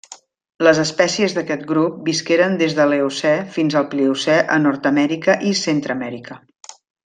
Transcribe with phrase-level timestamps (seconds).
[0.67, 6.41] Les espècies d'aquest grup visqueren des de l'Eocè fins al Pliocè a Nord-amèrica i Centreamèrica.